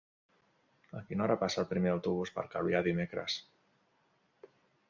[0.99, 3.37] A quina hora passa el primer autobús per Calvià dimecres?